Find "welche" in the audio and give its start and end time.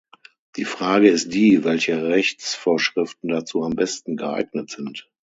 1.63-2.03